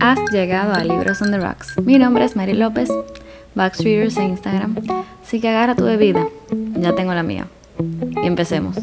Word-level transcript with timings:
Has 0.00 0.18
llegado 0.30 0.72
a 0.72 0.84
Libros 0.84 1.20
on 1.20 1.30
the 1.30 1.38
Rocks. 1.38 1.78
Mi 1.82 1.98
nombre 1.98 2.24
es 2.24 2.34
Mary 2.34 2.54
López, 2.54 2.88
Backstreeters 3.54 4.16
en 4.16 4.30
Instagram. 4.30 4.76
Así 5.22 5.40
que 5.40 5.48
agarra 5.48 5.74
tu 5.74 5.84
bebida, 5.84 6.26
ya 6.74 6.94
tengo 6.94 7.12
la 7.12 7.22
mía. 7.22 7.46
Y 8.22 8.26
empecemos. 8.26 8.76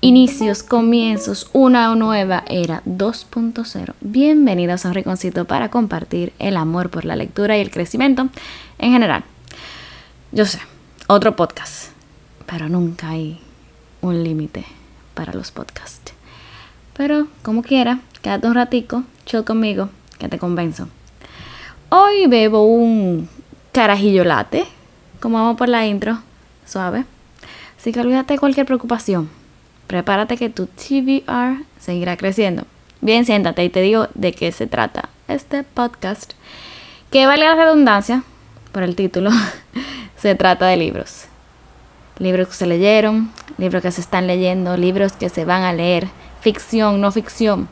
Inicios, 0.00 0.64
comienzos, 0.64 1.50
una 1.52 1.94
nueva 1.94 2.42
era 2.48 2.82
2.0. 2.84 3.94
Bienvenidos 4.00 4.84
a 4.84 4.88
un 4.88 4.94
rinconcito 4.94 5.44
para 5.44 5.70
compartir 5.70 6.32
el 6.40 6.56
amor 6.56 6.90
por 6.90 7.04
la 7.04 7.14
lectura 7.14 7.56
y 7.56 7.60
el 7.60 7.70
crecimiento 7.70 8.28
en 8.78 8.92
general. 8.92 9.22
Yo 10.32 10.46
sé, 10.46 10.58
otro 11.06 11.36
podcast, 11.36 11.90
pero 12.46 12.68
nunca 12.68 13.10
hay 13.10 13.40
un 14.00 14.24
límite 14.24 14.64
para 15.14 15.32
los 15.34 15.52
podcasts. 15.52 16.14
Pero 16.94 17.26
como 17.42 17.62
quiera, 17.62 18.00
quédate 18.20 18.46
un 18.46 18.54
ratico, 18.54 19.04
chill 19.24 19.44
conmigo, 19.44 19.88
que 20.18 20.28
te 20.28 20.38
convenzo. 20.38 20.88
Hoy 21.88 22.26
bebo 22.26 22.64
un 22.64 23.28
carajillo 23.72 24.24
latte, 24.24 24.64
como 25.20 25.38
vamos 25.38 25.56
por 25.56 25.68
la 25.68 25.86
intro, 25.86 26.18
suave. 26.66 27.04
Así 27.78 27.92
que 27.92 28.00
olvídate 28.00 28.34
de 28.34 28.38
cualquier 28.38 28.66
preocupación. 28.66 29.30
Prepárate 29.86 30.36
que 30.36 30.50
tu 30.50 30.66
TVR 30.66 31.64
seguirá 31.78 32.16
creciendo. 32.16 32.64
Bien, 33.00 33.24
siéntate 33.24 33.64
y 33.64 33.68
te 33.68 33.82
digo 33.82 34.08
de 34.14 34.32
qué 34.32 34.52
se 34.52 34.66
trata 34.66 35.08
este 35.28 35.64
podcast. 35.64 36.34
Que 37.10 37.26
vale 37.26 37.44
la 37.44 37.54
redundancia, 37.54 38.22
por 38.70 38.82
el 38.82 38.96
título, 38.96 39.30
se 40.16 40.34
trata 40.34 40.66
de 40.66 40.76
libros. 40.76 41.24
Libros 42.18 42.48
que 42.48 42.54
se 42.54 42.66
leyeron, 42.66 43.30
libros 43.58 43.82
que 43.82 43.90
se 43.90 44.00
están 44.00 44.26
leyendo, 44.26 44.76
libros 44.76 45.12
que 45.14 45.28
se 45.28 45.44
van 45.44 45.62
a 45.62 45.72
leer, 45.72 46.08
ficción, 46.42 47.00
no 47.00 47.10
ficción. 47.12 47.68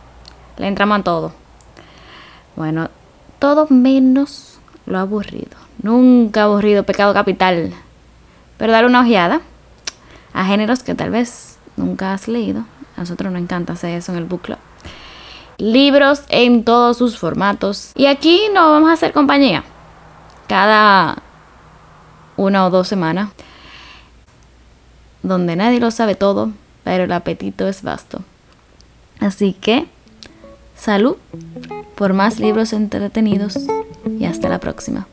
Le 0.57 0.69
entraman 0.69 1.03
todo. 1.03 1.33
Bueno, 2.57 2.89
todo 3.39 3.67
menos 3.69 4.59
lo 4.87 4.99
aburrido. 4.99 5.59
Nunca 5.83 6.45
aburrido, 6.45 6.85
pecado 6.85 7.13
capital. 7.13 7.73
Pero 8.57 8.73
dar 8.73 8.87
una 8.87 9.01
ojeada 9.01 9.41
a 10.33 10.45
géneros 10.45 10.83
que 10.83 10.95
tal 10.95 11.11
vez 11.11 11.59
nunca 11.77 12.13
has 12.13 12.29
leído. 12.29 12.65
A 12.97 13.01
nosotros 13.01 13.33
nos 13.33 13.43
encanta 13.43 13.73
hacer 13.73 13.91
eso 13.97 14.13
en 14.13 14.19
el 14.19 14.25
book 14.25 14.43
club. 14.43 14.59
Libros 15.59 16.23
en 16.29 16.65
todos 16.65 16.97
sus 16.97 17.19
formatos. 17.19 17.93
Y 17.97 18.07
aquí 18.07 18.43
nos 18.55 18.71
vamos 18.71 18.91
a 18.91 18.95
hacer 18.95 19.13
compañía. 19.13 19.65
Cada 20.47 21.17
una 22.37 22.67
o 22.67 22.71
dos 22.71 22.87
semanas. 22.87 23.31
Donde 25.23 25.57
nadie 25.57 25.81
lo 25.81 25.91
sabe 25.91 26.15
todo, 26.15 26.51
pero 26.85 27.05
el 27.05 27.13
apetito 27.13 27.67
es 27.69 27.83
vasto. 27.83 28.23
Así 29.31 29.53
que, 29.53 29.87
salud 30.77 31.15
por 31.95 32.15
más 32.15 32.41
libros 32.41 32.73
entretenidos 32.73 33.57
y 34.19 34.25
hasta 34.25 34.49
la 34.49 34.59
próxima. 34.59 35.07